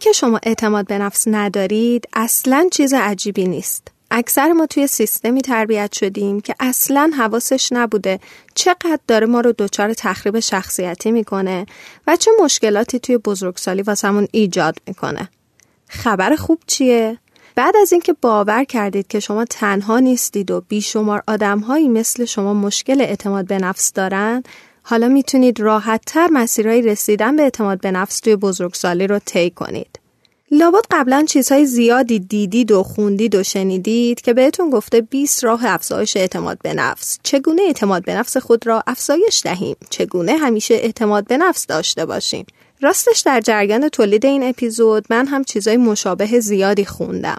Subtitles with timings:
[0.00, 3.88] اینکه شما اعتماد به نفس ندارید اصلا چیز عجیبی نیست.
[4.10, 8.20] اکثر ما توی سیستمی تربیت شدیم که اصلا حواسش نبوده
[8.54, 11.66] چقدر داره ما رو دچار تخریب شخصیتی می‌کنه
[12.06, 15.28] و چه مشکلاتی توی بزرگسالی واسمون ایجاد می‌کنه.
[15.88, 17.18] خبر خوب چیه؟
[17.54, 23.00] بعد از اینکه باور کردید که شما تنها نیستید و بیشمار آدمهایی مثل شما مشکل
[23.00, 24.42] اعتماد به نفس دارن
[24.82, 29.89] حالا می‌تونید راحت تر مسیرهای رسیدن به اعتماد به نفس توی بزرگسالی رو طی کنید.
[30.52, 36.16] لابد قبلا چیزهای زیادی دیدید و خوندید و شنیدید که بهتون گفته 20 راه افزایش
[36.16, 37.18] اعتماد به نفس.
[37.22, 42.46] چگونه اعتماد به نفس خود را افزایش دهیم؟ چگونه همیشه اعتماد به نفس داشته باشیم؟
[42.80, 47.38] راستش در جریان تولید این اپیزود من هم چیزای مشابه زیادی خوندم.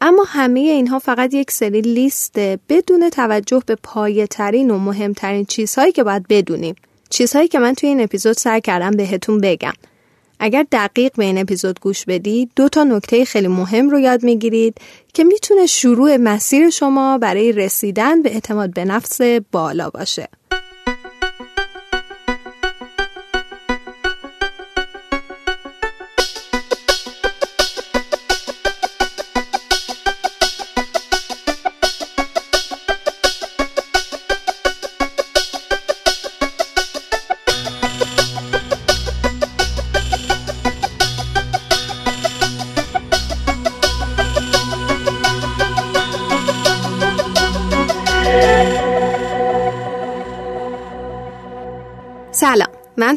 [0.00, 5.92] اما همه اینها فقط یک سری لیسته بدون توجه به پایه ترین و مهمترین چیزهایی
[5.92, 6.74] که باید بدونیم.
[7.10, 9.72] چیزهایی که من توی این اپیزود سعی کردم بهتون بگم.
[10.38, 14.78] اگر دقیق به این اپیزود گوش بدید دو تا نکته خیلی مهم رو یاد می‌گیرید
[15.14, 19.20] که می‌تونه شروع مسیر شما برای رسیدن به اعتماد به نفس
[19.52, 20.28] بالا باشه.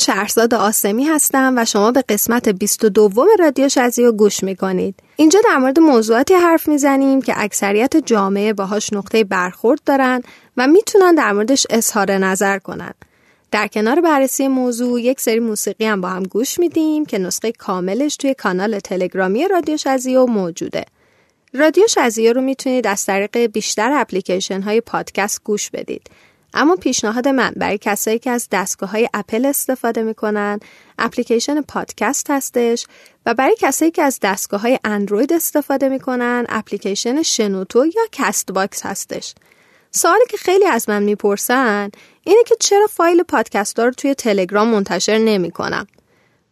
[0.08, 4.96] شهرزاد آسمی هستم و شما به قسمت 22 رادیو شزیو گوش می‌کنید.
[5.16, 10.22] اینجا در مورد موضوعاتی حرف می‌زنیم که اکثریت جامعه باهاش نقطه برخورد دارن
[10.58, 12.94] و می‌تونن در موردش اظهار نظر کنن.
[13.52, 18.16] در کنار بررسی موضوع یک سری موسیقی هم با هم گوش میدیم که نسخه کاملش
[18.16, 20.86] توی کانال تلگرامی رادیو شزیو موجوده.
[21.54, 26.10] رادیو شزیو رو می‌تونید از طریق بیشتر اپلیکیشن های پادکست گوش بدید.
[26.54, 30.60] اما پیشنهاد من برای کسایی که از دستگاه های اپل استفاده می‌کنن
[31.00, 32.86] اپلیکیشن پادکست هستش
[33.26, 39.36] و برای کسایی که از دستگاه های اندروید استفاده می‌کنن اپلیکیشن شنوتو یا Castbox هستش.
[39.92, 41.90] سوالی که خیلی از من می‌پرسن
[42.24, 45.88] اینه که چرا فایل پادکست رو توی تلگرام منتشر نمی‌کنم؟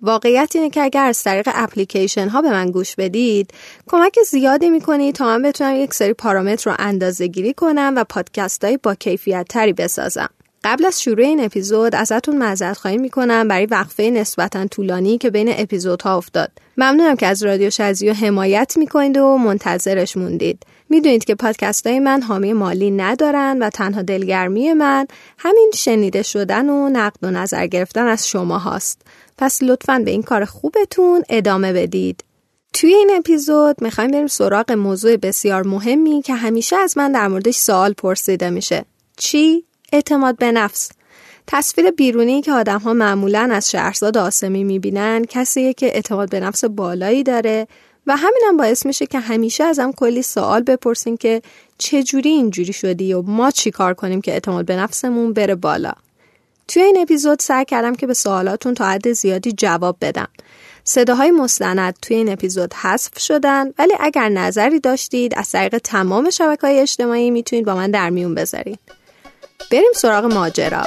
[0.02, 3.52] واقعیت اینه که اگر از طریق اپلیکیشن ها به من گوش بدید
[3.88, 8.64] کمک زیادی می‌کنید تا من بتونم یک سری پارامتر رو اندازه گیری کنم و پادکست
[8.66, 10.30] های با کیفیت تری بسازم.
[10.64, 15.54] قبل از شروع این اپیزود ازتون معذرت خواهی می‌کنم برای وقفه نسبتا طولانی که بین
[15.58, 16.52] اپیزودها افتاد.
[16.78, 20.64] ممنونم که از رادیو شزیو حمایت می‌کنید و منتظرش موندید.
[20.90, 25.08] می‌دونید که پادکست های من حامی مالی ندارن و تنها دلگرمی من
[25.38, 29.02] همین شنیده شدن و نقد و نظر گرفتن از شما هاست.
[29.38, 32.24] پس لطفا به این کار خوبتون ادامه بدید.
[32.74, 37.56] توی این اپیزود می‌خوایم بریم سراغ موضوع بسیار مهمی که همیشه از من در موردش
[37.56, 38.86] سوال پرسیده میشه.
[39.18, 40.92] چی؟ اعتماد به نفس.
[41.48, 46.66] تصویر بیرونی که آدم ها معمولا از شهرزاد آسمی می‌بینن کسیه که اعتماد به نفس
[46.66, 47.68] بالایی داره
[48.08, 51.42] و همینم باعث میشه که همیشه ازم کلی سوال بپرسین که
[51.78, 55.92] چجوری اینجوری شدی و ما چی کار کنیم که اعتماد به نفسمون بره بالا.
[56.68, 60.28] توی این اپیزود سعی کردم که به سوالاتون تا حد زیادی جواب بدم.
[60.84, 66.68] صداهای مستند توی این اپیزود حذف شدن ولی اگر نظری داشتید از طریق تمام شبکه
[66.68, 68.80] های اجتماعی می‌تونید با من در میون بذارید.
[69.72, 70.86] بریم سراغ ماجرا.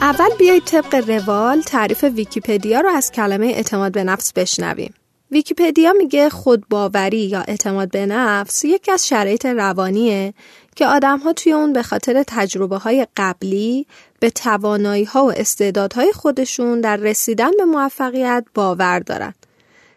[0.00, 4.94] اول بیایید طبق روال تعریف ویکیپدیا رو از کلمه اعتماد به نفس بشنویم.
[5.34, 10.34] ویکیپدیا میگه خودباوری یا اعتماد به نفس یکی از شرایط روانیه
[10.76, 13.86] که آدم ها توی اون به خاطر تجربه های قبلی
[14.20, 19.34] به توانایی ها و استعدادهای خودشون در رسیدن به موفقیت باور دارن.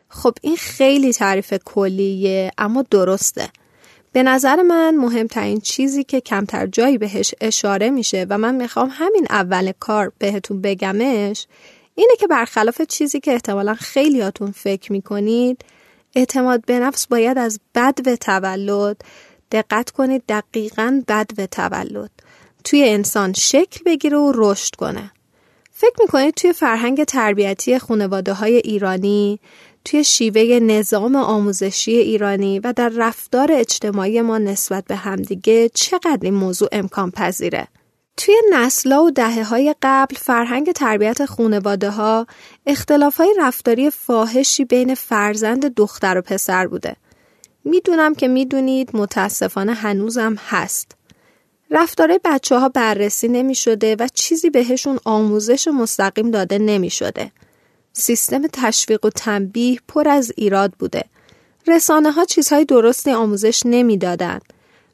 [0.10, 3.50] خب این خیلی تعریف کلیه اما درسته.
[4.12, 9.28] به نظر من مهمترین چیزی که کمتر جایی بهش اشاره میشه و من می‌خوام همین
[9.30, 11.48] اول کار بهتون بگمش
[12.00, 15.66] اینه که برخلاف چیزی که احتمالا خیلیاتون فکر می‌کنید
[16.16, 19.02] اعتماد به نفس باید از بد به تولد
[19.52, 22.12] دقت کنید دقیقا بد به تولد.
[22.64, 25.12] توی انسان شکل بگیره و رشد کنه.
[25.72, 29.40] فکر می‌کنید توی فرهنگ تربیتی خانواده های ایرانی
[29.86, 36.34] توی شیوه نظام آموزشی ایرانی و در رفتار اجتماعی ما نسبت به همدیگه چقدر این
[36.34, 37.68] موضوع امکان پذیره
[38.18, 42.28] توی نسلا و دهه های قبل فرهنگ تربیت خونواده ها
[42.66, 46.96] اختلاف های رفتاری فاحشی بین فرزند دختر و پسر بوده.
[47.64, 50.92] می‌دونم که می‌دونید متاسفانه هنوزم هست.
[51.72, 57.32] رفتار بچه ها بررسی نمی شده و چیزی بهشون آموزش مستقیم داده نمی شده.
[57.94, 61.04] سیستم تشویق و تنبیه پر از ایراد بوده.
[61.68, 64.54] رسانه ها چیزهای درستی آموزش نمی‌دادند.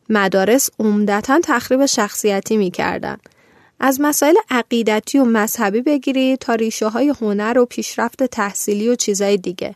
[0.09, 3.29] مدارس عمدتا تخریب شخصیتی می‌کردند.
[3.79, 9.37] از مسائل عقیدتی و مذهبی بگیرید تا ریشه های هنر و پیشرفت تحصیلی و چیزهای
[9.37, 9.75] دیگه.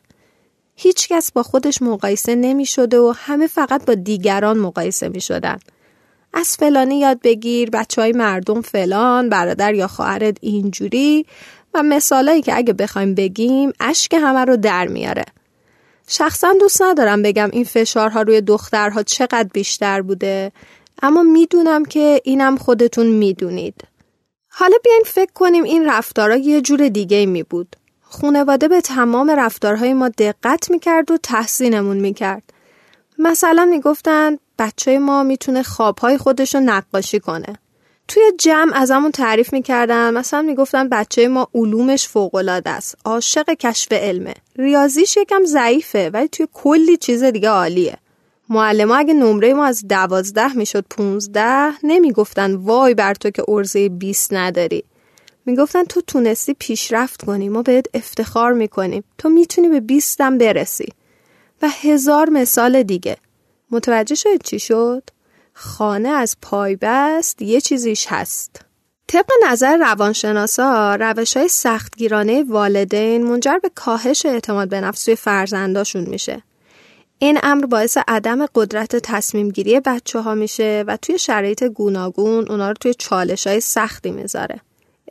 [0.75, 5.59] هیچکس با خودش مقایسه نمی شده و همه فقط با دیگران مقایسه می شدن.
[6.33, 11.25] از فلانی یاد بگیر بچه های مردم فلان برادر یا خواهرت اینجوری
[11.73, 15.25] و مثالایی که اگه بخوایم بگیم اشک همه رو در میاره.
[16.07, 20.51] شخصا دوست ندارم بگم این فشارها روی دخترها چقدر بیشتر بوده
[21.01, 23.81] اما می‌دونم که اینم خودتون می‌دونید.
[24.49, 27.75] حالا بیاین فکر کنیم این رفتارها یه جور دیگه می بود.
[28.01, 32.43] خونواده به تمام رفتارهای ما دقت می‌کرد و تحسینمون می‌کرد.
[33.19, 37.55] مثلا می‌گفتند بچه ما می‌تونه خوابهای خودش رو نقاشی کنه.
[38.07, 42.97] توی جمع از همون تعریف می‌کردن مثلا می‌گفتن بچه ما علومش فوقالعاده است.
[43.05, 44.33] عاشق کشف علمه.
[44.57, 47.97] ریاضیش یکم ضعیفه ولی توی کلی چیز دیگه عالیه.
[48.49, 54.33] معلم اگه نمره ما از دوازده می‌شد پونزده نمی‌گفتن وای بر تو که ارزه 20
[54.33, 54.83] نداری.
[55.45, 59.03] می‌گفتن تو تونستی پیشرفت کنی ما بهت افتخار می‌کنیم.
[59.17, 60.93] تو می‌تونی به 20 هم برسی.
[61.61, 63.17] و هزار مثال دیگه.
[63.71, 65.03] متوجه شد چی شد؟
[65.59, 68.61] خانه از پای بست یه چیزیش هست.
[69.07, 76.03] طبق نظر روانشناسا روش های سختگیرانه والدین منجر به کاهش اعتماد به نفس توی فرزنداشون
[76.03, 76.43] میشه.
[77.19, 82.67] این امر باعث عدم قدرت تصمیم گیری بچه ها میشه و توی شرایط گوناگون اونا
[82.67, 84.61] رو توی چالش های سختی می‌ذاره.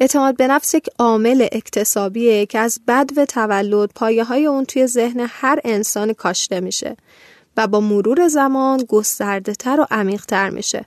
[0.00, 4.86] اعتماد به نفس یک عامل اکتسابیه که از بد و تولد پایه های اون توی
[4.86, 6.96] ذهن هر انسان کاشته میشه
[7.56, 10.84] و با مرور زمان گسترده تر و عمیق تر میشه.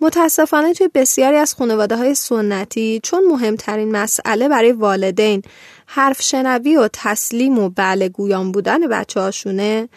[0.00, 5.42] متاسفانه توی بسیاری از خانواده های سنتی چون مهمترین مسئله برای والدین
[5.86, 9.88] حرف شنوی و تسلیم و بله گویان بودن بچه هاشونه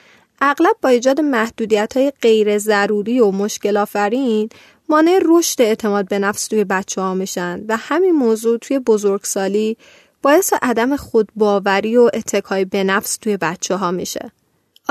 [0.41, 4.49] اغلب با ایجاد محدودیت های غیر ضروری و مشکل آفرین
[4.89, 9.77] مانع رشد اعتماد به نفس توی بچه ها میشن و همین موضوع توی بزرگسالی
[10.21, 14.31] باعث عدم خودباوری و اتکای به نفس توی بچه ها میشه.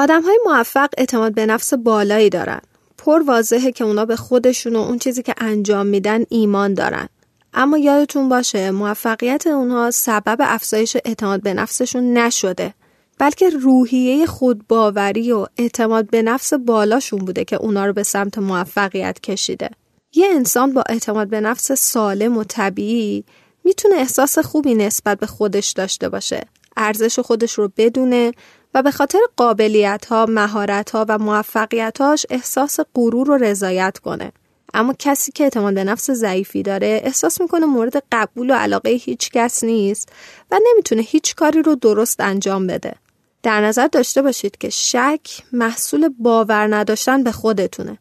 [0.01, 2.61] آدم های موفق اعتماد به نفس بالایی دارن.
[2.99, 7.09] پر واضحه که اونا به خودشون و اون چیزی که انجام میدن ایمان دارن.
[7.55, 12.75] اما یادتون باشه موفقیت اونها سبب افزایش اعتماد به نفسشون نشده.
[13.19, 19.21] بلکه روحیه خودباوری و اعتماد به نفس بالاشون بوده که اونا رو به سمت موفقیت
[19.21, 19.71] کشیده.
[20.15, 23.25] یه انسان با اعتماد به نفس سالم و طبیعی
[23.65, 26.41] می‌تونه احساس خوبی نسبت به خودش داشته باشه.
[26.77, 28.33] ارزش خودش رو بدونه
[28.75, 34.33] و به خاطر قابلیت ها، مهارت ها و موفقیت هاش احساس غرور و رضایت کنه.
[34.75, 39.31] اما کسی که اعتماد به نفس ضعیفی داره احساس می‌کنه مورد قبول و علاقه هیچ
[39.31, 40.09] کس نیست
[40.51, 42.95] و نمی‌تونه هیچ کاری رو درست انجام بده.
[43.43, 45.21] در نظر داشته باشید که شک
[45.53, 47.99] محصول باور نداشتن به خودتونه.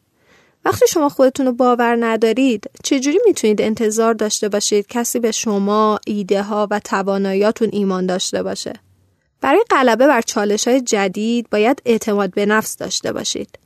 [0.65, 6.43] وقتی شما خودتون رو باور ندارید چجوری می‌تونید انتظار داشته باشید کسی به شما ایده
[6.43, 8.73] ها و تواناییاتون ایمان داشته باشه
[9.41, 13.59] برای غلبه بر چالش های جدید باید اعتماد به نفس داشته باشید.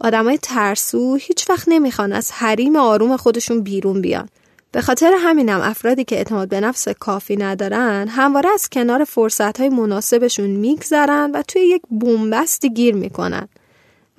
[0.00, 4.28] آدمای ترسو هیچ وقت نمی‌خوان از حریم آروم خودشون بیرون بیان.
[4.72, 9.68] به خاطر همینم افرادی که اعتماد به نفس کافی ندارن همواره از کنار فرصت های
[9.68, 13.48] مناسبشون میگذرن و توی یک بومبستی گیر می‌کنن.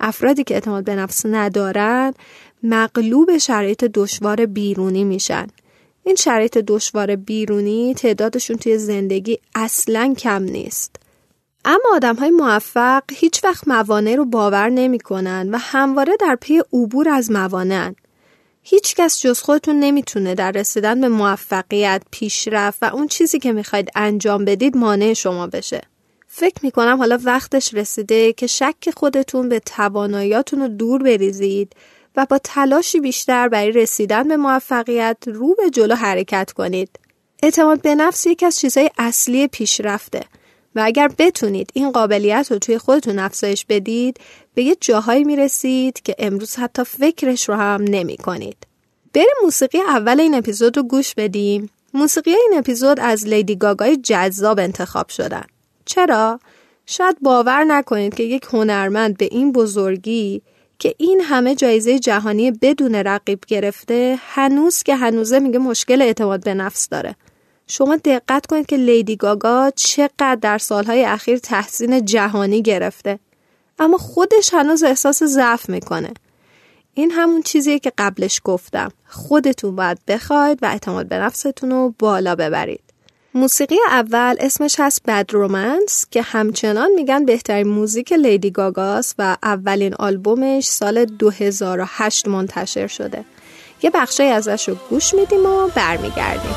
[0.00, 2.14] افرادی که اعتماد به نفس ندارن
[2.62, 5.46] مغلوب شرایط دشوار بیرونی میشن.
[6.04, 10.96] این شرایط دشوار بیرونی تعدادشون توی زندگی اصلا کم نیست
[11.64, 16.58] اما آدم های موفق هیچ وقت موانع رو باور نمی کنن و همواره در پی
[16.72, 17.92] عبور از موانع
[18.62, 23.88] هیچ کس جز خودتون نمی‌تونه در رسیدن به موفقیت، پیشرفت و اون چیزی که می‌خواید
[23.94, 25.80] انجام بدید مانع شما بشه.
[26.28, 31.72] فکر می‌کنم حالا وقتش رسیده که شک خودتون به تواناییاتون رو دور بریزید
[32.16, 36.98] و با تلاشی بیشتر برای رسیدن به موفقیت رو به جلو حرکت کنید.
[37.42, 40.20] اعتماد به نفس یکی از چیزهای اصلی پیشرفته
[40.74, 44.20] و اگر بتونید این قابلیت رو توی خودتون افزایش بدید
[44.54, 48.66] به یه جاهایی می‌رسید که امروز حتی فکرش رو هم نمی کنید.
[49.14, 51.70] بریم موسیقی اول این اپیزود رو گوش بدیم.
[51.94, 55.44] موسیقی این اپیزود از لیدی گاگای جذاب انتخاب شدن.
[55.84, 56.40] چرا؟
[56.86, 60.42] شاید باور نکنید که یک هنرمند به این بزرگی
[60.82, 66.54] که این همه جایزه جهانی بدون رقیب گرفته هنوز که هنوزه میگه مشکل اعتماد به
[66.54, 67.16] نفس داره.
[67.66, 73.18] شما دقت کنید که لیدی گاگا چقدر در سالهای اخیر تحسین جهانی گرفته.
[73.78, 76.14] اما خودش هنوز احساس ضعف می‌کنه.
[76.94, 82.34] این همون چیزیه که قبلش گفتم خودتون باید بخواید و اعتماد به نفستون رو بالا
[82.34, 82.91] ببرید
[83.34, 89.94] موسیقی اول اسمش هست بد رومنس که همچنان میگن بهترین موزیک لیدی گاگاس و اولین
[89.94, 93.24] آلبومش سال 2008 منتشر شده
[93.82, 96.56] یه بخشی ازش رو گوش میدیم و برمیگردیم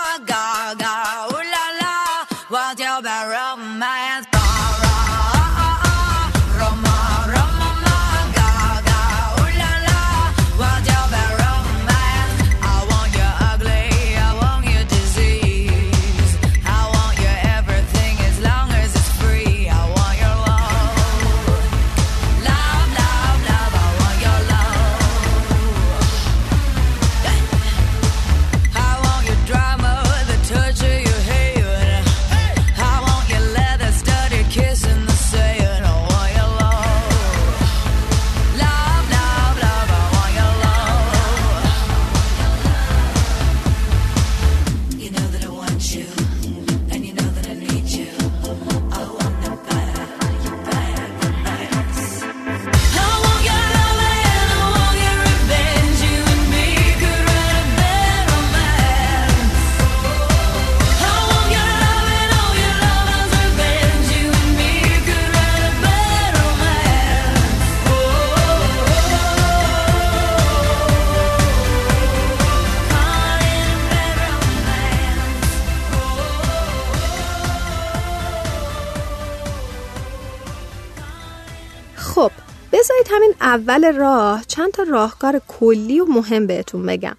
[83.49, 87.15] اول راه چند تا راهکار کلی و مهم بهتون بگم.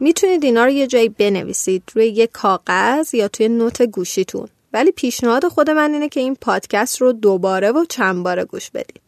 [0.00, 4.48] می‌تونید اینا رو یه جایی بنویسید روی یه کاغذ یا توی نوت گوشیتون.
[4.72, 9.02] ولی پیشنهاد خود من اینه که این پادکست رو دوباره و چند باره گوش بدید.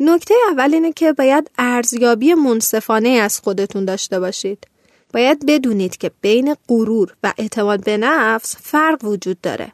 [0.00, 4.66] نکته اول اینه که باید ارزیابی منصفانه از خودتون داشته باشید.
[5.14, 9.72] باید بدونید که بین غرور و اعتماد به نفس فرق وجود داره.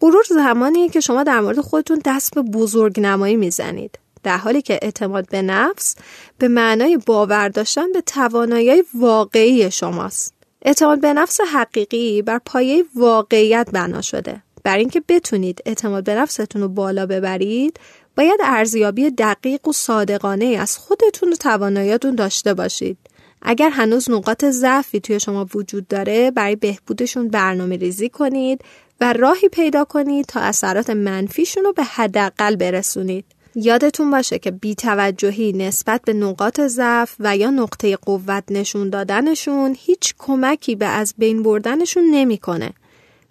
[0.00, 3.98] غرور زمانیه که شما در مورد خودتون دست به بزرگ نمایی می‌زنید.
[4.22, 5.96] در حالی که اعتماد به نفس
[6.38, 10.34] به معنای باور داشتن به توانایی واقعی شماست.
[10.62, 14.42] اعتماد به نفس حقیقی بر پایه واقعیت بنا شده.
[14.64, 17.80] بر اینکه بتونید اعتماد به نفستون رو بالا ببرید،
[18.16, 22.98] باید ارزیابی دقیق و صادقانه از خودتون و تواناییاتون داشته باشید.
[23.42, 28.60] اگر هنوز نقاط ضعفی توی شما وجود داره برای بهبودشون برنامه ریزی کنید
[29.00, 33.24] و راهی پیدا کنید تا اثرات منفیشون رو به حداقل برسونید.
[33.54, 40.14] یادتون باشه که بیتوجهی نسبت به نقاط ضعف و یا نقطه قوت نشون دادنشون هیچ
[40.18, 42.72] کمکی به از بین بردنشون نمی‌کنه.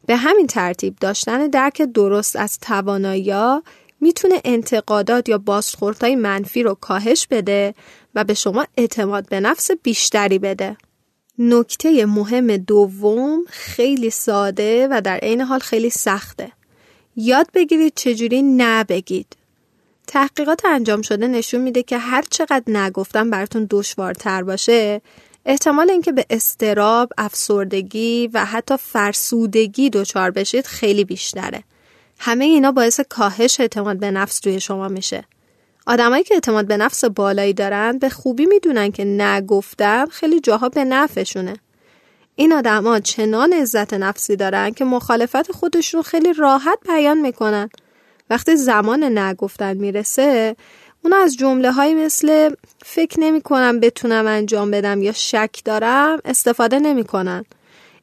[0.05, 3.33] به همین ترتیب داشتن درک درست از توانایی
[4.01, 7.73] می‌تونه انتقادات یا بازخوردهای منفی رو کاهش بده
[8.15, 10.77] و به شما اعتماد به نفس بیشتری بده.
[11.39, 16.51] نکته مهم دوم خیلی ساده و در عین حال خیلی سخته.
[17.15, 19.40] یاد بگیرید چجوری نبگید.
[20.11, 25.01] تحقیقات انجام شده نشون میده که هر چقدر نگفتن براتون دشوارتر باشه
[25.45, 31.63] احتمال اینکه به استراب، افسردگی و حتی فرسودگی دچار بشید خیلی بیشتره.
[32.19, 35.23] همه اینا باعث کاهش اعتماد به نفس توی شما میشه.
[35.87, 40.83] آدمایی که اعتماد به نفس بالایی دارن به خوبی می‌دونن که نگفتن خیلی جاها به
[40.83, 41.53] نفعشونه.
[42.35, 47.69] این آدما چنان عزت نفسی دارن که مخالفت خودشون خیلی راحت بیان می‌کنن
[48.31, 50.55] وقتی زمان نگفتن می‌رسه
[51.03, 52.49] اون از جمله های مثل
[52.85, 57.45] فکر نمی کنم بتونم انجام بدم یا شک دارم استفاده نمی کنن.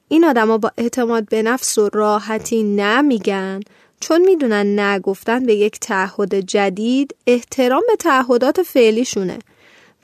[0.08, 3.60] این آدما با اعتماد به نفس و راحتی نمیگن
[4.00, 9.38] چون می‌دونن نگفتن به یک تعهد جدید احترام به تعهدات فعلیشونه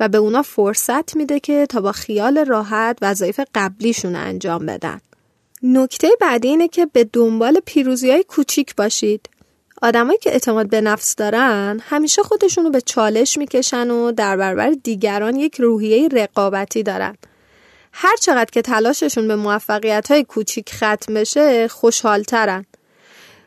[0.01, 5.01] و به اونا فرصت میده که تا با خیال راحت وظایف قبلیشون انجام بدن.
[5.63, 9.29] نکته بعدی اینه که به دنبال پیروزی های کوچیک باشید.
[9.85, 15.37] آدمایی که اعتماد به نفس دارن همیشه خودشونو به چالش می‌کشن و در برابر دیگران
[15.37, 17.17] یک روحیه رقابتی دارن.
[17.93, 22.67] هر چقدر که تلاششون به موفقیت های کوچیک ختم بشه خوشحالترن.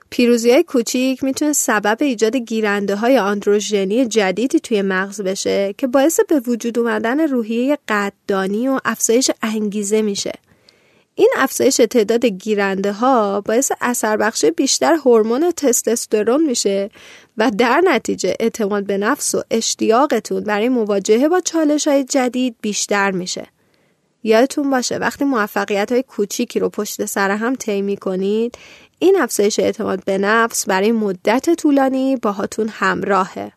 [0.09, 6.19] پیروزی های کوچیک می‌تونه سبب ایجاد گیرنده های آندروژنی جدیدی توی مغز بشه که باعث
[6.29, 10.33] به وجود اومدن روحیه قدردانی و افزایش انگیزه میشه.
[11.19, 16.89] این افزایش تعداد گیرنده ها باعث اثر بخش بیشتر هورمون تستوسترون میشه
[17.37, 23.11] و در نتیجه اعتماد به نفس و اشتیاقتون برای مواجهه با چالش های جدید بیشتر
[23.11, 23.47] میشه.
[24.23, 28.57] یادتون باشه وقتی موفقیت های کوچیکی رو پشت سر هم طی کنید
[28.99, 33.51] این افزایش اعتماد به نفس برای مدت طولانی باهاتون همراهه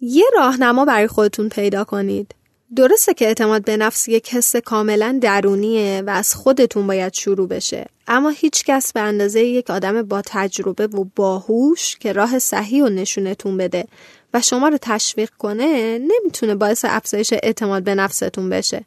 [0.00, 2.34] یه راهنما برای خودتون پیدا کنید
[2.76, 7.86] درسته که اعتماد به نفس یک حس کاملا درونیه و از خودتون باید شروع بشه
[8.08, 12.88] اما هیچ کس به اندازه یک آدم با تجربه و باهوش که راه صحیح و
[12.88, 13.84] نشونتون بده
[14.34, 18.84] و شما رو تشویق کنه نمی‌تونه باعث افزایش اعتماد به نفستون بشه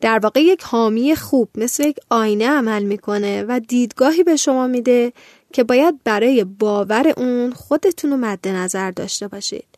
[0.00, 5.12] در واقع یک حامی خوب مثل یک آینه عمل می‌کنه و دیدگاهی به شما میده
[5.52, 9.71] که باید برای باور اون خودتون رو مد نظر داشته باشید.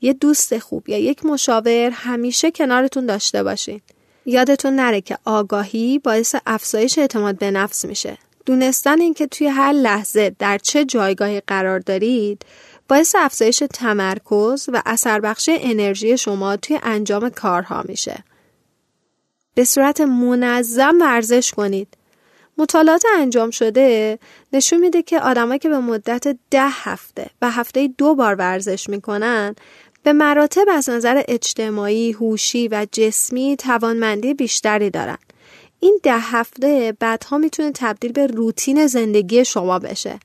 [0.00, 3.82] یه دوست خوب یا یک مشاور همیشه کنارتون داشته باشید.
[4.26, 8.18] یادتون نره که آگاهی باعث افزایش اعتماد به نفس میشه.
[8.46, 12.44] دونستن اینکه توی هر لحظه در چه جایگاهی قرار دارید
[12.88, 18.24] باعث افزایش تمرکز و اثر بخش انرژی شما توی انجام کارها میشه.
[19.54, 21.88] به صورت منظم ورزش کنید.
[22.58, 24.18] مطالعات انجام شده
[24.52, 29.54] نشون میده که آدمایی که به مدت ده هفته و هفته دو بار ورزش می‌کنن
[30.08, 35.18] به مراتب از نظر اجتماعی، هوشی و جسمی توانمندی بیشتری دارن.
[35.80, 40.18] این ده هفته بعدها می‌تونه تبدیل به روتین زندگی شما بشه.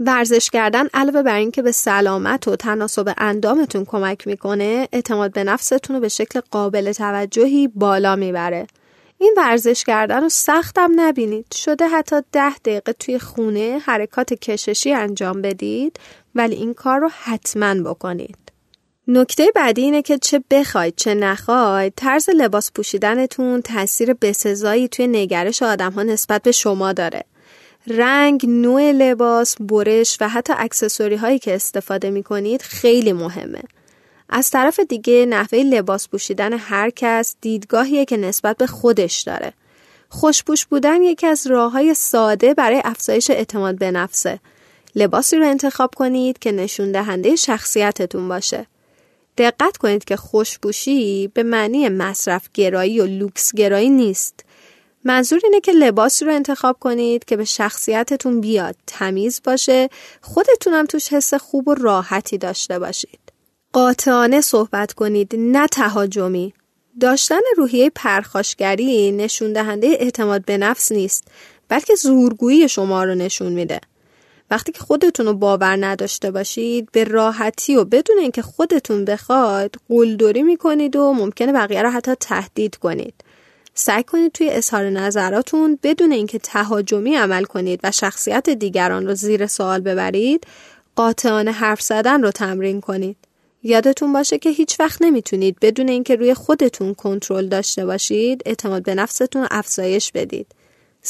[0.00, 5.96] ورزش کردن علاوه بر اینکه به سلامت و تناسب اندامتون کمک می‌کنه اعتماد به نفستون
[5.96, 8.66] رو به شکل قابل توجهی بالا می‌بره
[9.18, 15.42] این ورزش کردن رو سختم نبینید شده حتی ده دقیقه توی خونه حرکات کششی انجام
[15.42, 16.00] بدید
[16.34, 18.47] ولی این کار رو حتما بکنید
[19.10, 25.62] نکته بعدی اینه که چه بخواید چه نخواید طرز لباس پوشیدنتون تاثیر بسزایی توی نگرش
[25.62, 27.24] آدم ها نسبت به شما داره
[27.86, 33.62] رنگ، نوع لباس، برش و حتی اکسسوری هایی که استفاده می کنید خیلی مهمه.
[34.28, 39.52] از طرف دیگه نحوه لباس پوشیدن هر کس دیدگاهیه که نسبت به خودش داره.
[40.08, 44.40] خوشپوش بودن یکی از راه های ساده برای افزایش اعتماد به نفسه.
[44.94, 48.66] لباسی رو انتخاب کنید که نشون دهنده شخصیتتون باشه.
[49.38, 54.44] دقت کنید که خوشپوشی به معنی مصرف گرایی و لوکس گرایی نیست.
[55.04, 59.88] منظور اینه که لباسی رو انتخاب کنید که به شخصیتتون بیاد تمیز باشه
[60.20, 63.20] خودتونم توش حس خوب و راحتی داشته باشید.
[63.72, 66.54] قاطعانه صحبت کنید نه تهاجمی.
[67.00, 71.28] داشتن روحیه پرخاشگری نشون دهنده اعتماد به نفس نیست
[71.68, 73.80] بلکه زورگویی شما رو نشون میده.
[74.50, 80.42] وقتی که خودتون رو باور نداشته باشید به راحتی و بدون اینکه خودتون بخواید قلدری
[80.42, 83.14] می‌کنید و ممکنه بقیه رو حتی تهدید کنید.
[83.74, 89.46] سعی کنید توی اظهار نظراتون بدون اینکه تهاجمی عمل کنید و شخصیت دیگران رو زیر
[89.46, 90.46] سوال ببرید
[90.96, 93.16] قاطعانه حرف زدن رو تمرین کنید.
[93.62, 98.94] یادتون باشه که هیچ وقت نمی‌تونید بدون اینکه روی خودتون کنترل داشته باشید اعتماد به
[98.94, 100.46] نفستون افزایش بدید.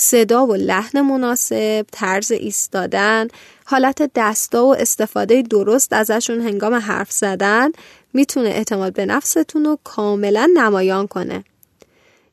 [0.01, 3.29] صدا و لحن مناسب، طرز ایستادن،
[3.65, 7.71] حالت دستا و استفاده درست ازشون هنگام حرف زدن
[8.13, 11.45] می‌تونه اعتماد به نفستون رو کاملا نمایان کنه.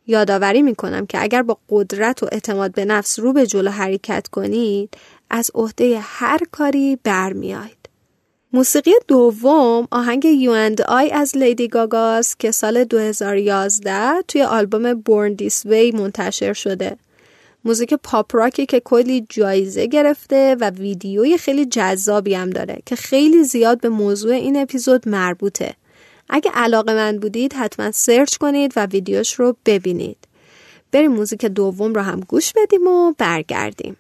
[0.08, 4.94] یادآوری می‌کنم که اگر با قدرت و اعتماد به نفس رو به جلو حرکت کنید
[5.30, 7.90] از عهده هر کاری برمیاید.
[8.54, 15.34] موسیقی دوم آهنگ You and I از لیدی گاگاست که سال 2011 توی آلبوم Born
[15.34, 16.98] This Way منتشر شده.
[17.66, 23.44] موزیک پاپ راکی که کلی جایزه گرفته و ویدیوی خیلی جذابی هم داره که خیلی
[23.44, 25.74] زیاد به موضوع این اپیزود مربوطه.
[26.30, 30.18] اگه علاقه من بودید حتما سرچ کنید و ویدیوش رو ببینید.
[30.92, 33.98] بریم موزیک دوم رو هم گوش بدیم و برگردیم.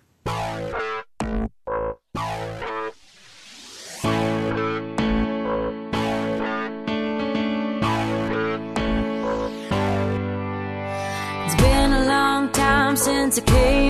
[13.37, 13.84] It's a case.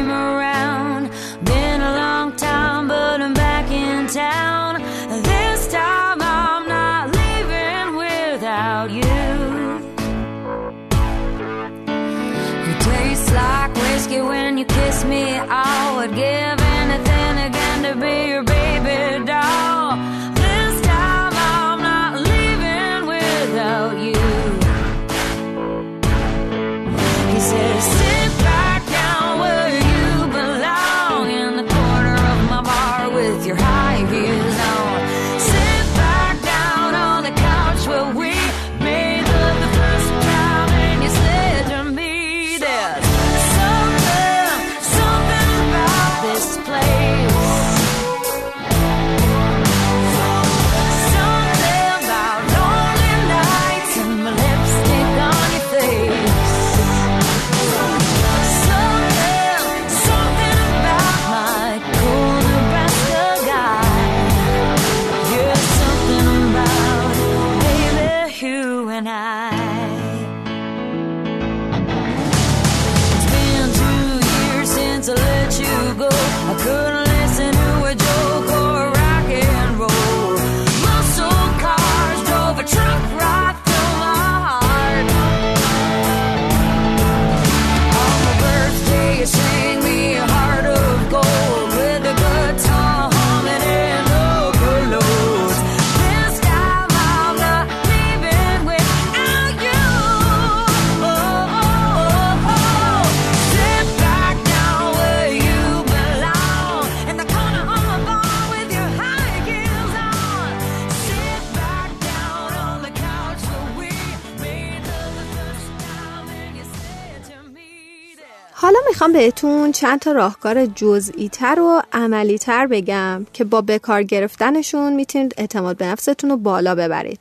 [119.15, 125.34] بهتون چند تا راهکار جزئی تر و عملی تر بگم که با بکار گرفتنشون می‌تونید
[125.38, 127.19] اعتماد به نفستون رو بالا ببرید.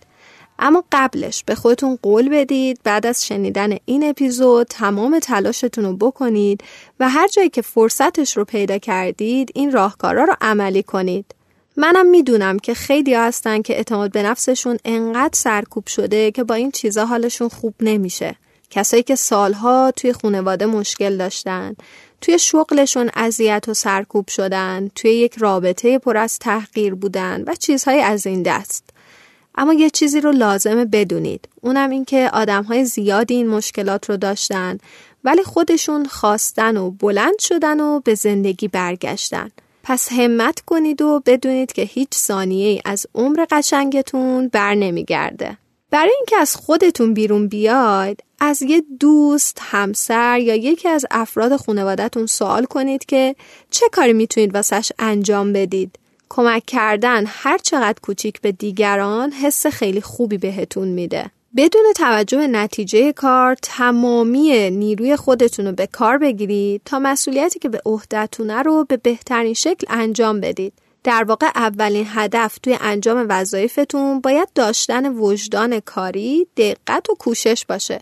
[0.58, 6.64] اما قبلش به خودتون قول بدید بعد از شنیدن این اپیزود تمام تلاشتون رو بکنید
[7.00, 11.34] و هر جایی که فرصتش رو پیدا کردید این راهکارا رو عملی کنید.
[11.76, 16.70] منم می‌دونم که خیلی هستن که اعتماد به نفسشون انقدر سرکوب شده که با این
[16.70, 18.36] چیزا حالشون خوب نمیشه.
[18.74, 21.74] کسایی که سالها توی خانواده مشکل داشتن،
[22.20, 28.00] توی شغلشون اذیت و سرکوب شدن، توی یک رابطه پر از تحقیر بودن و چیزهای
[28.00, 28.90] از این دست.
[29.54, 31.48] اما یه چیزی رو لازمه بدونید.
[31.60, 34.78] اونم این که آدم های زیادی این مشکلات رو داشتن
[35.24, 39.50] ولی خودشون خواستن و بلند شدن و به زندگی برگشتن.
[39.82, 45.58] پس همت کنید و بدونید که هیچ ثانیه از عمر قشنگتون بر نمیگرده.
[45.90, 52.26] برای اینکه از خودتون بیرون بیاید از یه دوست، همسر یا یکی از افراد خانوادهتون
[52.26, 53.36] سوال کنید که
[53.70, 60.00] چه کاری می‌تونید واسش انجام بدید کمک کردن هر چقدر کوچیک به دیگران حس خیلی
[60.00, 61.30] خوبی بهتون میده.
[61.56, 67.68] بدون توجه به نتیجه کار تمامی نیروی خودتون رو به کار بگیرید تا مسئولیتی که
[67.68, 70.72] به عهدهتونه رو به بهترین شکل انجام بدید.
[71.04, 78.00] در واقع اولین هدف توی انجام وظایفتون باید داشتن وجدان کاری، دقت و کوشش باشه.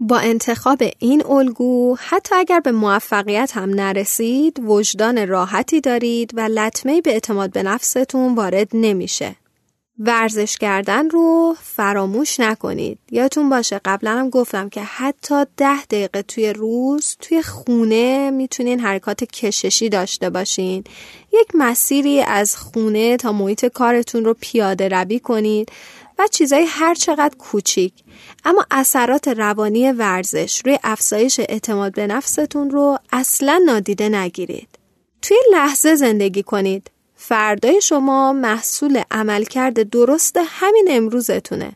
[0.00, 7.00] با انتخاب این الگو حتی اگر به موفقیت هم نرسید وجدان راحتی دارید و لطمه
[7.00, 9.36] به اعتماد به نفستون وارد نمیشه.
[9.98, 12.98] ورزش کردن رو فراموش نکنید.
[13.10, 19.24] یادتون باشه قبلا هم گفتم که حتی ده دقیقه توی روز توی خونه می‌تونین حرکات
[19.24, 20.84] کششی داشته باشین.
[21.32, 25.68] یک مسیری از خونه تا محیط کارتون رو پیاده روی کنید
[26.18, 27.92] و چیزای هر چقدر کوچیک
[28.44, 34.68] اما اثرات روانی ورزش روی افزایش اعتماد به نفستون رو اصلا نادیده نگیرید.
[35.22, 36.90] توی لحظه زندگی کنید.
[37.16, 41.72] فردای شما محصول عملکرد درست همین امروزتونه.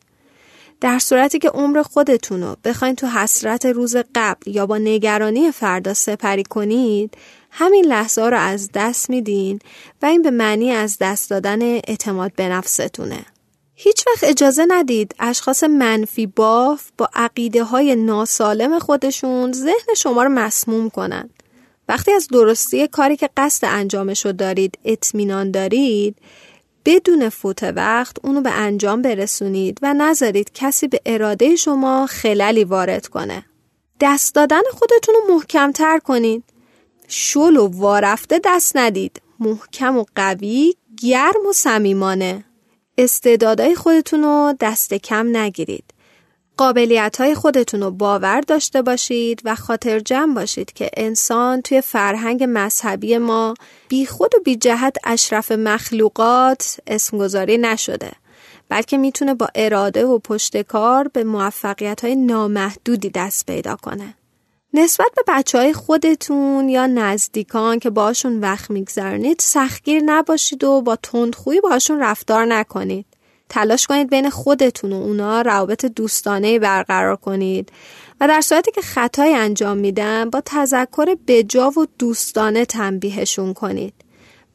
[0.81, 5.94] در صورتی که عمر خودتون رو بخواین تو حسرت روز قبل یا با نگرانی فردا
[5.94, 7.14] سپری کنید
[7.51, 9.59] همین لحظه رو از دست میدین
[10.03, 13.24] و این به معنی از دست دادن اعتماد به نفستونه.
[13.81, 20.29] هیچ وقت اجازه ندید اشخاص منفی باف با عقیده های ناسالم خودشون ذهن شما رو
[20.29, 21.43] مسموم کنند.
[21.88, 26.17] وقتی از درستی کاری که قصد انجامش رو دارید اطمینان دارید
[26.85, 33.07] بدون فوت وقت اونو به انجام برسونید و نذارید کسی به اراده شما خللی وارد
[33.07, 33.45] کنه.
[34.01, 36.45] دست دادن خودتون رو محکمتر کنید.
[37.09, 39.23] شل و وارفته دست ندید.
[39.41, 42.45] محکم و قوی، گرم و صمیمانه.
[42.98, 45.84] استعدادهای خودتون رو دست کم نگیرید.
[46.56, 52.44] قابلیت های خودتون رو باور داشته باشید و خاطر جمع باشید که انسان توی فرهنگ
[52.48, 53.54] مذهبی ما
[53.88, 58.12] بی خود و بی جهت اشرف مخلوقات اسمگذاری نشده
[58.68, 64.14] بلکه می‌تونه با اراده و پشتکار به موفقیت های نامحدودی دست پیدا کنه.
[64.74, 70.96] نسبت به بچه های خودتون یا نزدیکان که باشون وقت میگذرنید سختگیر نباشید و با
[70.96, 73.07] تندخویی باشون رفتار نکنید.
[73.48, 77.72] تلاش کنید بین خودتون و اونا روابط دوستانه برقرار کنید
[78.20, 83.94] و در صورتی که خطای انجام میدن با تذکر بجا و دوستانه تنبیهشون کنید.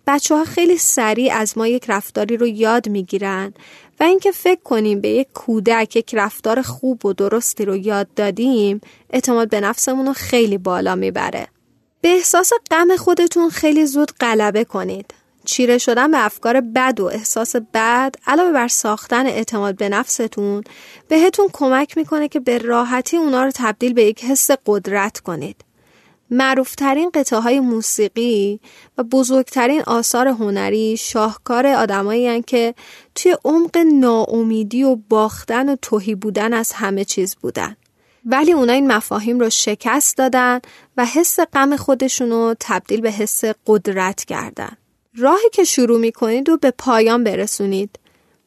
[0.08, 3.54] بچه ها خیلی سریع از ما یک رفتاری رو یاد می‌گیرن
[4.00, 8.82] و اینکه فکر کنیم به یک کودک یک رفتار خوب و درستی رو یاد دادیم
[9.10, 11.48] اعتماد به نفسمون رو خیلی بالا می‌بره.
[12.02, 15.14] به احساس غم خودتون خیلی زود غلبه کنید.
[15.46, 20.64] چیره شدن به افکار بد و احساس بد علاوه بر ساختن اعتماد به نفستون
[21.08, 25.73] بهتون کمک می‌کنه که به راحتی اونا رو تبدیل به یک حس قدرت کنید.
[26.32, 28.60] معروفترین قطعه های موسیقی
[28.98, 32.76] و بزرگترین آثار هنری شاهکار آدمایی که
[33.16, 37.76] توی عمق ناامیدی و باختن و توهی بودن از همه چیز بودن.
[38.26, 40.60] ولی اونا این مفاهیم رو شکست دادن
[40.98, 44.78] و حس غم خودشون رو تبدیل به حس قدرت کردن.
[45.18, 48.00] راهی که شروع می کنید و به پایان برسونید.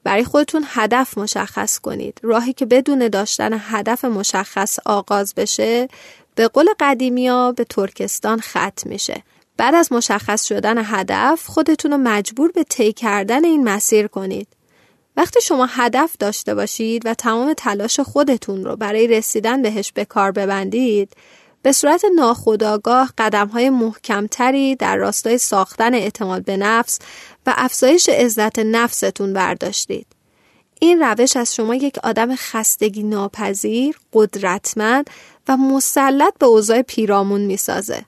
[0.05, 2.21] برای خودتون هدف مشخص کنید.
[2.23, 5.89] راهی که بدون داشتن هدف مشخص آغاز بشه
[6.37, 9.23] به قول قدیمی ها به ترکستان ختم میشه.
[9.57, 14.49] بعد از مشخص شدن هدف خودتون رو مجبور به طی کردن این مسیر کنید.
[15.17, 20.33] وقتی شما هدف داشته باشید و تمام تلاش خودتون رو برای رسیدن بهش به کار
[20.33, 21.13] ببندید
[21.63, 26.99] به صورت ناخودآگاه قدم های محکمتری در راستای ساختن اعتماد به نفس
[27.47, 30.16] و افزایش عزت نفستون برداشتید.
[30.81, 35.11] این روش از شما یک آدم خستگی ناپذیر، قدرتمند
[35.49, 38.05] و مسلط به اوضاع پیرامون می‌سازه.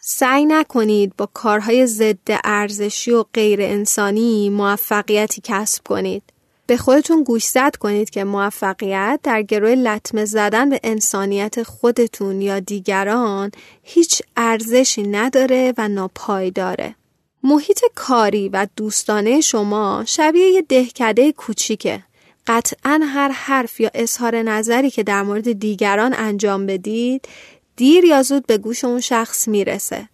[0.00, 6.22] سعی نکنید با کارهای ضد ارزشی و غیر انسانی موفقیتی کسب کنید.
[6.66, 13.50] به خودتون گوشزد کنید که موفقیت در گروه لطمه زدن به انسانیت خودتون یا دیگران
[13.82, 16.94] هیچ ارزشی نداره و ناپایداره.
[17.44, 22.02] محیط کاری و دوستانه شما شبیه یه دهکده کوچیکه.
[22.46, 27.28] قطعا هر حرف یا اظهار نظری که در مورد دیگران انجام بدید
[27.76, 30.08] دیر یا زود به گوش اون شخص می‌رسه.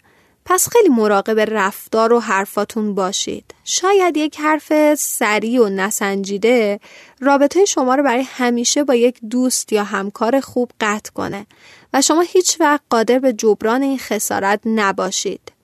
[0.45, 3.55] پس خیلی مراقب رفتار و حرفاتون باشید.
[3.65, 6.81] شاید یک حرف سریع و نسنجیده
[7.21, 11.47] رابطه شما رو برای همیشه با یک دوست یا همکار خوب قطع کنه
[11.93, 15.58] و شما هیچ وقت قادر به جبران این خسارت نباشید.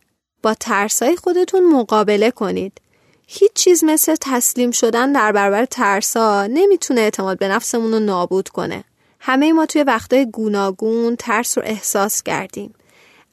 [0.45, 2.81] با ترسای خودتون مقابله کنید.
[3.27, 8.85] هیچ چیز مثل تسلیم شدن در برابر ترسا نمی‌تونه اعتماد به نفسمون رو نابود کنه.
[9.21, 12.75] همه ما توی وقتای گوناگون ترس رو احساس کردیم.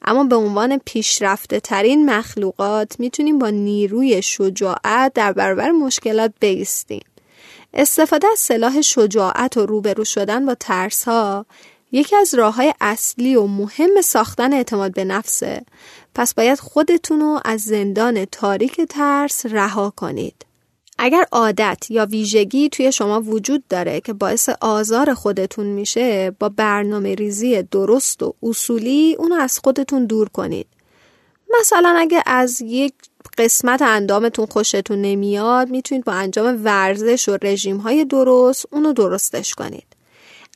[0.02, 7.04] اما به عنوان پیشرفته ترین مخلوقات می‌تونیم با نیروی شجاعت در برابر مشکلات بیستیم.
[7.74, 11.46] استفاده از سلاح شجاعت و روبرو شدن با ترس ها
[11.92, 15.62] یکی از راه های اصلی و مهم ساختن اعتماد به نفسه
[16.14, 20.46] پس باید خودتون رو از زندان تاریک ترس رها کنید.
[20.98, 27.14] اگر عادت یا ویژگی توی شما وجود داره که باعث آزار خودتون میشه با برنامه
[27.14, 30.66] ریزی درست و اصولی اونو از خودتون دور کنید.
[31.60, 32.94] مثلا اگه از یک
[33.38, 40.01] قسمت اندامتون خوشتون نمیاد می‌تونید با انجام ورزش و رژیم های درست اونو درستش کنید.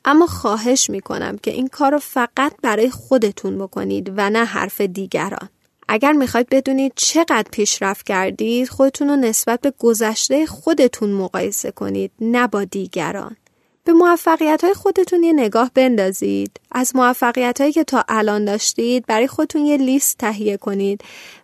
[0.09, 5.49] اما خواهش می‌کنم که این کار رو فقط برای خودتون بکنید و نه حرف دیگران.
[5.87, 12.47] اگر می‌خواید بدونید چقدر پیشرفت کردید خودتون رو نسبت به گذشته خودتون مقایسه کنید نه
[12.47, 13.35] با دیگران.
[13.83, 16.59] به موفقیت های خودتون یه نگاه بندازید.
[16.71, 21.01] از موفقیت هایی که تا الان داشتید برای خودتون یه لیست تهیه کنید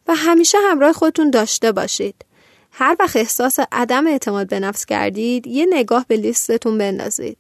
[0.08, 2.26] و همیشه همراه خودتون داشته باشید.
[2.72, 7.38] هر وقت احساس عدم اعتماد به نفس کردید یه نگاه به لیستتون بندازید.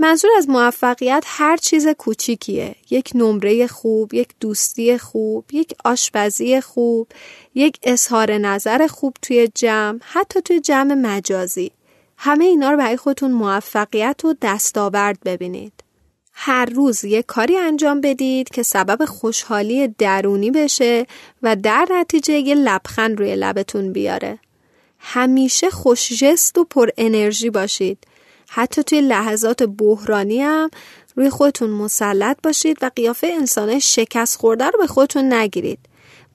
[0.00, 2.76] منظور از موفقیت هر چیز کوچیکیه.
[2.90, 7.08] یک نمره خوب یک دوستی خوب یک آشپزی خوب
[7.54, 11.70] یک اظهار نظر خوب توی جمع حتی توی جمع مجازی.
[12.16, 15.72] همه اینا رو برای خودتون موفقیت و دستاورد ببینید.
[16.32, 21.06] هر روز یک کاری انجام بدید که سبب خوشحالی درونی بشه
[21.42, 24.38] و در نتیجه یه لبخند روی لبتون بیاره.
[24.98, 27.98] همیشه خوشجست و پر انرژی باشید.
[28.48, 30.70] حتی توی لحظات بحرانی هم
[31.16, 35.78] روی خودتون مسلط باشید و قیافه انسانه شکست خورده رو به خودتون نگیرید.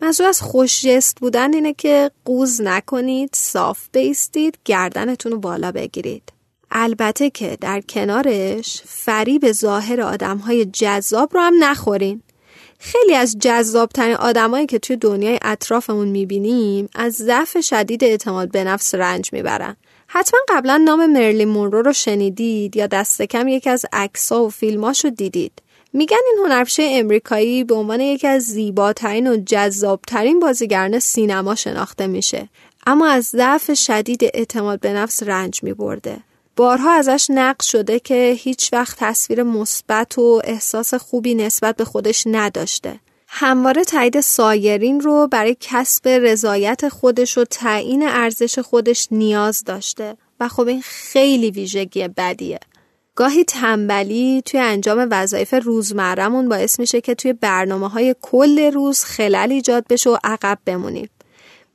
[0.02, 6.24] منظور از خوش جست بودن اینه که قوز نکنید، صاف بیستید، گردنتون رو بالا بگیرید.
[6.72, 12.22] البته که در کنارش فریب ظاهر آدم های جذاب رو هم نخورین.
[12.80, 18.96] خیلی از جذابترین آدمایی که توی دنیای اطرافمون می‌بینیم از ضعف شدید اعتماد به نفس
[18.96, 19.76] رنج می‌برن.
[20.16, 25.06] حتما قبلا نام مرلی مونرو رو شنیدید یا دست کم یکی از عکس‌ها و فیلماش
[25.06, 25.52] رو دیدید.
[25.94, 32.50] میگن این هنرپیشه امریکایی به عنوان یکی از زیباترین و جذابترین بازیگران سینما شناخته میشه.
[32.88, 36.18] اما از ضعف شدید اعتماد به نفس رنج میبرده.
[36.56, 42.24] بارها ازش نقد شده که هیچ وقت تصویر مثبت و احساس خوبی نسبت به خودش
[42.26, 43.00] نداشته.
[43.36, 50.48] همواره تایید سایرین رو برای کسب رضایت خودش و تعیین ارزش خودش نیاز داشته و
[50.48, 52.60] خب این خیلی ویژگی بدیه.
[53.16, 59.52] گاهی تنبلی توی انجام وظایف روزمرهمون باعث میشه که توی برنامه های کل روز خلل
[59.52, 61.10] ایجاد بشه و عقب بمونیم.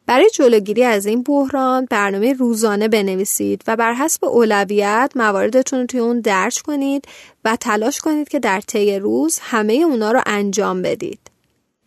[0.06, 6.00] برای جلوگیری از این بحران برنامه روزانه بنویسید و بر حسب اولویت مواردتون رو توی
[6.00, 7.04] اون درج کنید
[7.44, 11.37] و تلاش کنید که در طی روز همه اونا رو انجام بدید.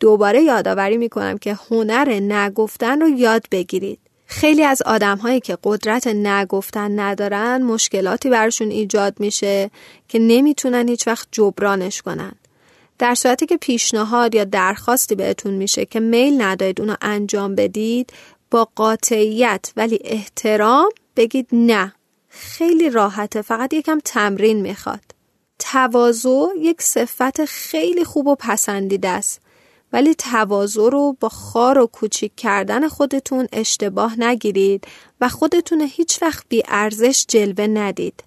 [0.01, 3.99] دوباره یادآوری می‌کنم که هنر نگفتن رو یاد بگیرید.
[4.25, 9.71] خیلی از آدم هایی که قدرت نگفتن ندارن مشکلاتی برشون ایجاد میشه
[10.07, 12.31] که نمی‌تونن هیچ وقت جبرانش کنن.
[12.99, 18.13] در صورتی که پیشنهاد یا درخواستی بهتون میشه که میل ندارید اونو انجام بدید
[18.51, 21.93] با قاطعیت ولی احترام بگید نه
[22.29, 25.03] خیلی راحته فقط یکم تمرین می‌خواد
[25.59, 29.40] تواضع یک صفت خیلی خوب و پسندیده است
[29.93, 34.87] ولی تواضع رو با خار و کوچیک کردن خودتون اشتباه نگیرید
[35.21, 38.23] و خودتون هیچ وقت بی ارزش جلوه ندید.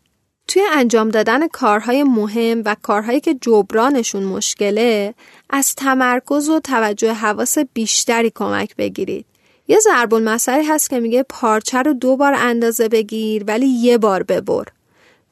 [0.48, 5.14] توی انجام دادن کارهای مهم و کارهایی که جبرانشون مشکله
[5.50, 9.27] از تمرکز و توجه حواس بیشتری کمک بگیرید.
[9.68, 14.22] یه ضرب المثلی هست که میگه پارچه رو دو بار اندازه بگیر ولی یه بار
[14.22, 14.64] ببر.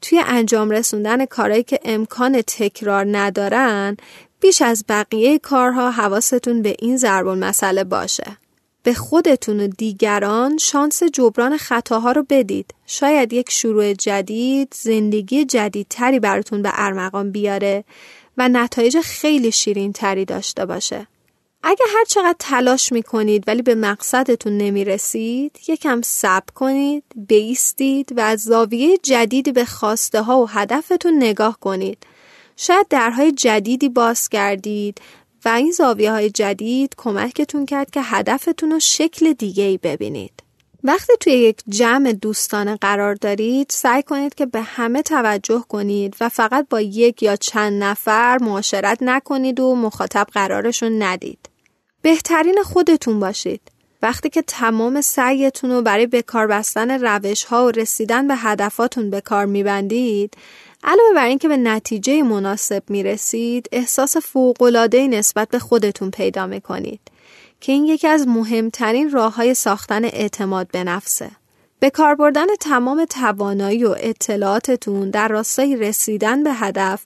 [0.00, 3.96] توی انجام رسوندن کارهایی که امکان تکرار ندارن
[4.42, 8.36] بیش از بقیه کارها حواستون به این ضرب مسئله باشه.
[8.82, 12.74] به خودتون و دیگران شانس جبران خطاها رو بدید.
[12.86, 17.84] شاید یک شروع جدید، زندگی جدیدتری براتون به ارمغان بیاره
[18.38, 21.06] و نتایج خیلی شیرین تری داشته باشه.
[21.62, 28.40] اگه هر چقدر تلاش می‌کنید ولی به مقصدتون نمی‌رسید یکم صبر کنید بیستید و از
[28.40, 32.06] زاویه جدیدی به خواسته ها و هدفتون نگاه کنید
[32.64, 35.00] شاید درهای جدیدی باز کردید
[35.44, 40.32] و این زاویه های جدید کمکتون کرد که هدفتون رو شکل دیگه ای ببینید
[40.84, 46.28] وقتی توی یک جمع دوستانه قرار دارید سعی کنید که به همه توجه کنید و
[46.28, 51.48] فقط با یک یا چند نفر معاشرت نکنید و مخاطب قرارشون ندید
[52.02, 53.60] بهترین خودتون باشید.
[54.02, 59.20] وقتی که تمام سعیتون رو برای بکار بستن روش ها و رسیدن به هدفاتون به
[59.20, 60.36] کار میبندید
[60.84, 67.00] علاوه بر اینکه به نتیجه مناسب می‌رسید احساس فوقالعاده نسبت به خودتون پیدا می‌کنید
[67.60, 71.30] که این یکی از مهمترین راه های ساختن اعتماد به نفسه.
[71.80, 77.04] به کار بردن تمام توانایی و اطلاعاتتون در راستای رسیدن به هدف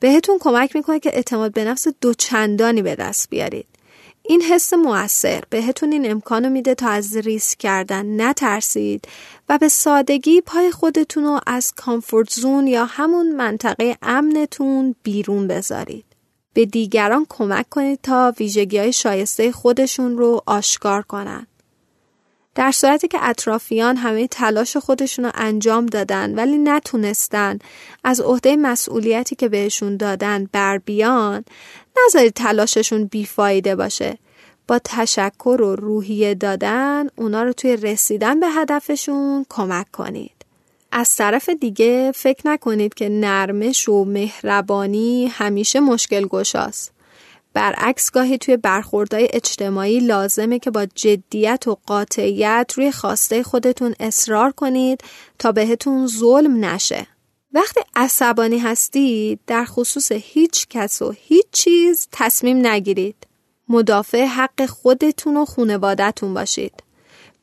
[0.00, 3.66] بهتون کمک می‌کنه که اعتماد به نفس دوچندانی به دست بیارید.
[4.26, 9.08] این حس موثر بهتون این امکانو میده تا از ریسک کردن نترسید
[9.48, 16.04] و به سادگی پای خودتون رو از کامفورت زون یا همون منطقه امنتون بیرون بذارید.
[16.54, 21.46] به دیگران کمک کنید تا ویژگی های شایسته خودشون رو آشکار کنند.
[22.54, 27.58] در صورتی که اطرافیان همه تلاش خودشون رو انجام دادن ولی نتونستن
[28.04, 31.44] از عهده مسئولیتی که بهشون دادن بر بیان
[32.06, 34.18] نذارید تلاششون بیفایده باشه.
[34.68, 40.30] با تشکر و روحیه دادن اونا رو توی رسیدن به هدفشون کمک کنید.
[40.92, 46.93] از طرف دیگه فکر نکنید که نرمش و مهربانی همیشه مشکل گشاست
[47.54, 54.52] برعکس گاهی توی برخوردهای اجتماعی لازمه که با جدیت و قاطعیت روی خواسته خودتون اصرار
[54.52, 55.00] کنید
[55.38, 57.06] تا بهتون ظلم نشه.
[57.52, 63.26] وقتی عصبانی هستید در خصوص هیچ کس و هیچ چیز تصمیم نگیرید.
[63.68, 66.82] مدافع حق خودتون و خونوادتون باشید.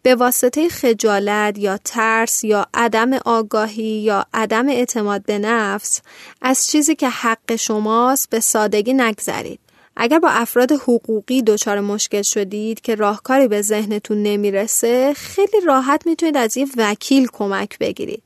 [0.04, 6.02] به واسطه خجالت یا ترس یا عدم آگاهی یا عدم اعتماد به نفس
[6.41, 9.60] از چیزی که حق شماست به سادگی نگذرید.
[10.04, 16.38] اگر با افراد حقوقی دچار مشکل شدید که راهکاری به ذهنتون نمی‌رسه خیلی راحت می‌تونید
[16.38, 18.24] از یه وکیل کمک بگیرید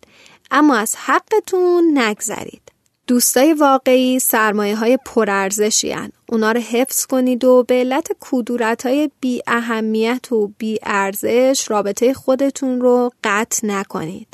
[0.52, 2.62] اما از حقتون نگذرید
[3.08, 6.12] دوستای واقعی سرمایه های پرارزشی هن.
[6.30, 12.14] اونا رو حفظ کنید و به علت کدورت های بی اهمیت و بی ارزش رابطه
[12.14, 14.28] خودتون رو قطع نکنید.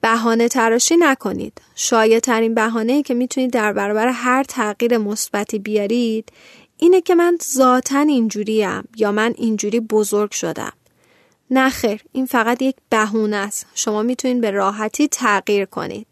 [0.00, 1.60] بهانه تراشی نکنید.
[1.74, 6.32] شایع ترین بهانه که می‌تونید در برابر هر تغییر مثبتی بیارید
[6.82, 10.72] اینه که من ذاتا اینجوریم یا من اینجوری بزرگ شدم.
[11.50, 13.66] نه خیر این فقط یک بهونه است.
[13.74, 16.06] شما می‌تونید به راحتی تغییر کنید.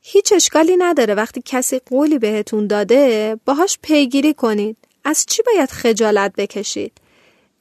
[0.00, 4.76] هیچ اشکالی نداره وقتی کسی قولی بهتون داده باهاش پیگیری کنید.
[5.04, 6.92] از چی باید خجالت بکشید؟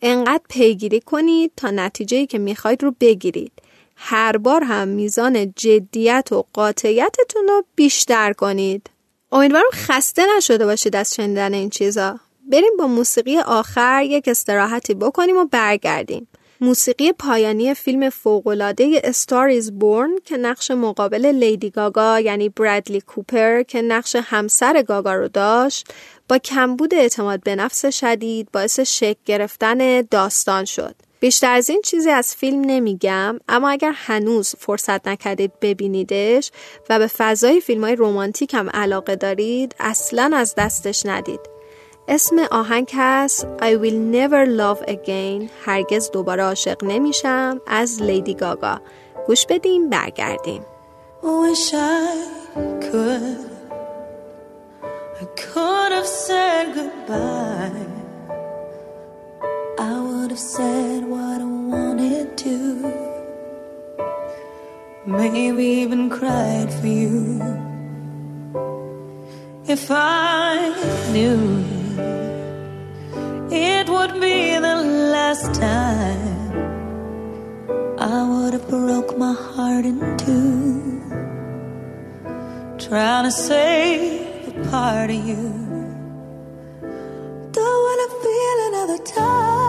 [0.02, 3.52] انقدر پیگیری کنید تا نتیجه که می‌خواید رو بگیرید.
[3.96, 8.90] هر بار هم میزان جدیت و قاطعیتتون رو بیشتر کنید.
[9.32, 12.20] امیدوارم خسته نشده باشید از شنیدن این چیزا.
[12.52, 16.28] بریم با موسیقی آخر یک استراحتی بکنیم و برگردیم.
[16.62, 23.82] موسیقی پایانی فیلم فوقلاده استاریز بورن که نقش مقابل لیدی گاگا یعنی برادلی کوپر که
[23.82, 25.88] نقش همسر گاگا رو داشت
[26.30, 30.96] با کمبود اعتماد به نفس شدید باعث شک گرفتن داستان شد.
[31.20, 36.52] بیشتر از این چیزی از فیلم نمیگم اما اگر هنوز فرصت نکردید ببینیدش
[36.90, 41.55] و به فضای فیلم های رومانتیک هم علاقه دارید اصلا از دستش ندید.
[42.08, 48.82] اسم آهنگ هست I will never love again هرگز دوباره عاشق نمیشم از لیدی گاگا
[49.28, 50.66] گوش بدیم برگردیم
[51.24, 52.16] Wish I
[52.86, 53.40] could
[55.22, 57.86] I could have said goodbye
[59.80, 62.56] I would have said what I wanted to
[65.20, 67.18] Maybe even cried for you
[69.76, 70.56] If I
[71.14, 71.85] knew
[73.52, 74.76] it would be the
[75.14, 76.36] last time
[78.00, 81.02] I would have broke my heart in two.
[82.78, 85.44] Trying to save a part of you.
[87.52, 89.65] Don't wanna feel another touch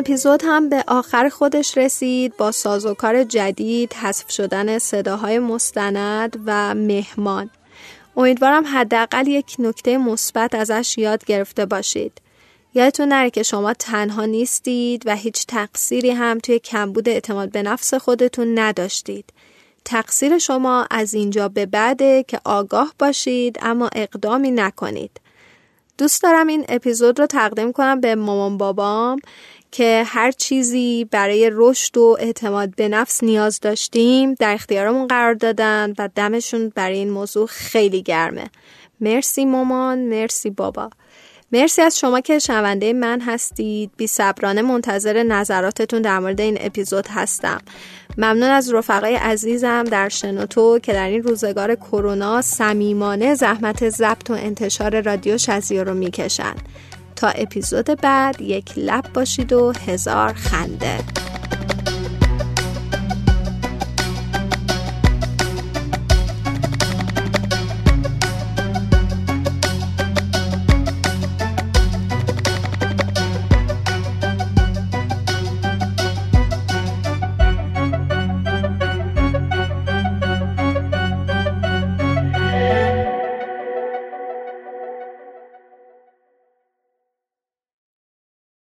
[0.00, 2.36] اپیزود هم به آخر خودش رسید.
[2.36, 7.50] با سازوکار جدید حذف شدن صداهای مستند و مهمان.
[8.16, 12.12] امیدوارم حداقل یک نکته مثبت ازش یاد گرفته باشید.
[12.74, 17.94] یادتون نره که شما تنها نیستید و هیچ تقصیری هم توی کمبود اعتماد به نفس
[17.94, 19.32] خودتون نداشتید.
[19.84, 25.20] تقصیر شما از اینجا به بعده که آگاه باشید اما اقدامی نکنید.
[26.00, 29.18] دوست دارم این اپیزود رو تقدیم کنم به مامان بابام.
[29.70, 35.94] که هر چیزی برای رشد و اعتماد به نفس نیاز داشتیم در اختیارمون قرار دادن
[35.98, 38.50] و دمشون برای این موضوع خیلی گرمه.
[39.00, 40.90] مرسی مامان مرسی بابا.
[41.52, 43.90] مرسی از شما که شنونده من هستید.
[43.96, 47.60] بی صبرانه منتظر نظراتتون در مورد این اپیزود هستم.
[48.18, 54.32] ممنون از رفقای عزیزم در شنوتو که در این روزگار کرونا صمیمانه زحمت ضبط و
[54.32, 56.54] انتشار رادیو شزیو رو می‌کشن.
[57.20, 60.98] تا اپیزود بعد یک لب باشید و هزار خنده.